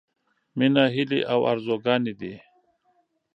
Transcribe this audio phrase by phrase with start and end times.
[0.57, 2.33] —مينه هيلې او ارزوګانې دي.